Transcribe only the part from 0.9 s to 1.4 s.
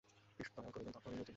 তখন মিউটিনি।